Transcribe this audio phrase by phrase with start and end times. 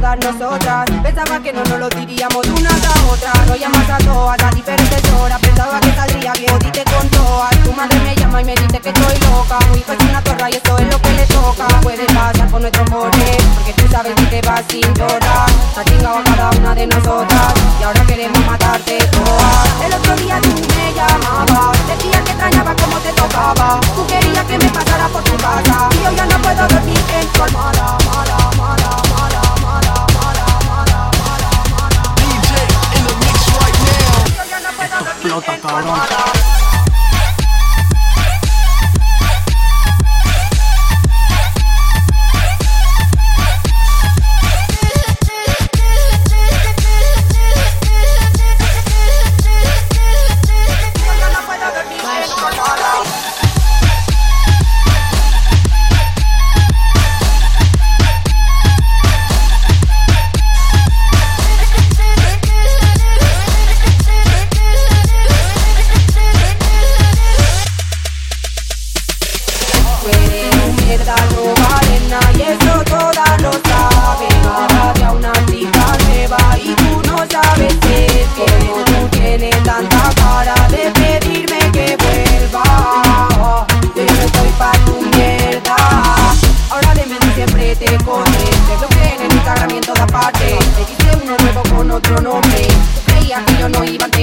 [0.00, 0.84] nosotras.
[1.02, 3.32] Pensaba que no nos lo diríamos una a otra.
[3.46, 5.38] Lo llamas a todas a diferentes horas.
[5.40, 7.50] Pensaba que saldría bien, dite con todas.
[7.62, 9.58] Tu madre me llama y me dice que estoy loca.
[9.68, 11.68] Muy hijo una torra y esto es lo que le toca.
[11.80, 15.46] Puede pasar por nuestro poder, porque tú sabes que te vas sin llorar.
[15.76, 19.84] Ha chingado a cada una de nosotras y ahora queremos matarte todas.
[19.86, 21.73] El otro día tú me llamabas,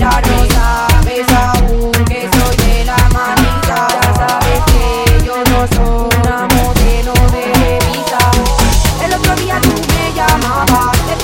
[0.00, 1.26] no sabes
[2.06, 3.88] que soy de la manita.
[4.02, 6.06] Ya sabes que yo no soy.
[9.04, 11.16] El otro día tú me llamabas, que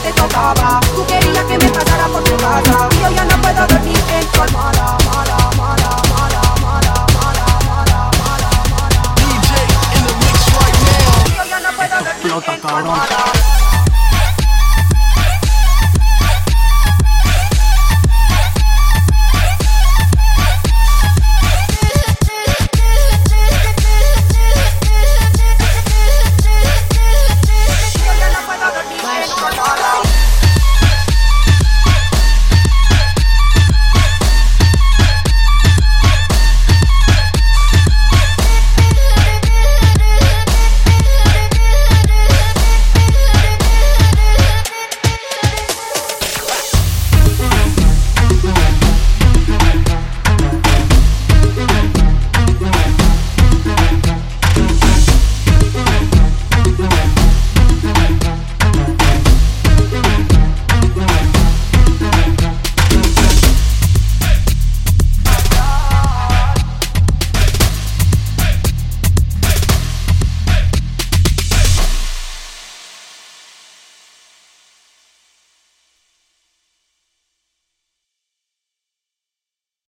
[0.00, 0.80] te tocaba.
[0.94, 4.52] Tú querías que me pasara por tu casa ya no puedo dormir en tu.
[4.52, 8.00] Mala, mala, mala, mala, mala, mala, mala,
[8.72, 9.00] mala.
[11.36, 13.15] Yo ya no puedo.